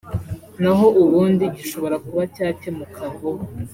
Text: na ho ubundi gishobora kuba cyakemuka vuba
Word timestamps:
na 0.61 0.71
ho 0.77 0.85
ubundi 1.03 1.43
gishobora 1.57 1.95
kuba 2.05 2.21
cyakemuka 2.35 3.01
vuba 3.17 3.43